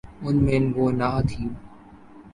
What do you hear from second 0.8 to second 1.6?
نہ تھی۔